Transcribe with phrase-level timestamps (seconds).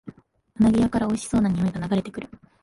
[0.59, 2.29] うなぎ屋からおいしそうなにおいが流れてくる